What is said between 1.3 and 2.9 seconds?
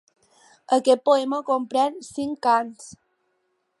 comprèn cinc cants.